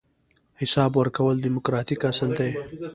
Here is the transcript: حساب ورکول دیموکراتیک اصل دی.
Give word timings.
حساب 0.61 0.91
ورکول 0.97 1.35
دیموکراتیک 1.45 2.01
اصل 2.11 2.29
دی. 2.37 2.49